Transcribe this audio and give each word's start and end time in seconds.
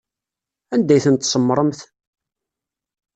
Anda 0.73 0.93
ay 0.95 1.03
ten-tsemmṛemt? 1.05 1.79